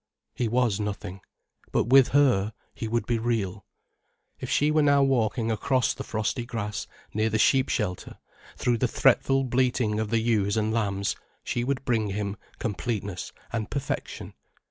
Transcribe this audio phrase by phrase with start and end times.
[0.33, 1.21] He was nothing.
[1.71, 3.67] But with her, he would be real.
[4.39, 8.17] If she were now walking across the frosty grass near the sheep shelter,
[8.57, 13.69] through the fretful bleating of the ewes and lambs, she would bring him completeness and
[13.69, 14.33] perfection.